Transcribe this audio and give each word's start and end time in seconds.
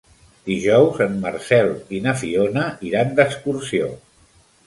Dijous 0.45 1.01
en 1.05 1.17
Marcel 1.25 1.69
i 1.99 2.01
na 2.07 2.15
Fiona 2.21 2.65
iran 2.91 3.13
d'excursió. 3.19 3.93